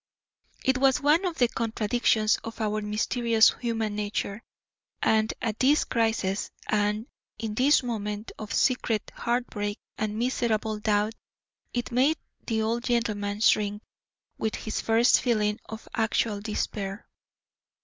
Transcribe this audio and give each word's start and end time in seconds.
It 0.65 0.79
was 0.79 0.99
one 0.99 1.25
of 1.25 1.37
the 1.37 1.47
contradictions 1.47 2.37
of 2.43 2.59
our 2.59 2.81
mysterious 2.81 3.51
human 3.61 3.95
nature, 3.95 4.41
and 4.99 5.31
at 5.43 5.59
this 5.59 5.83
crisis 5.83 6.49
and 6.67 7.05
in 7.37 7.53
this 7.53 7.83
moment 7.83 8.31
of 8.39 8.51
secret 8.51 9.11
heart 9.13 9.45
break 9.45 9.77
and 9.99 10.17
miserable 10.17 10.79
doubt 10.79 11.13
it 11.71 11.91
made 11.91 12.17
the 12.47 12.63
old 12.63 12.85
gentleman 12.85 13.41
shrink, 13.41 13.83
with 14.39 14.55
his 14.55 14.81
first 14.81 15.21
feeling 15.21 15.59
of 15.69 15.87
actual 15.93 16.41
despair. 16.41 17.07